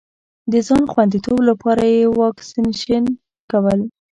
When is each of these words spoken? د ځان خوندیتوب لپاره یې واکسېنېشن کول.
د 0.51 0.53
ځان 0.67 0.83
خوندیتوب 0.91 1.37
لپاره 1.49 1.83
یې 1.95 2.05
واکسېنېشن 2.19 3.03
کول. 3.51 3.79